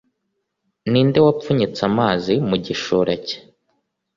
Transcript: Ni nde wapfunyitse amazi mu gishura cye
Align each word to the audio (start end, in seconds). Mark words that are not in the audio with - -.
Ni 0.89 1.01
nde 1.07 1.19
wapfunyitse 1.25 1.81
amazi 1.89 2.33
mu 2.49 2.55
gishura 2.65 3.13
cye 3.25 3.37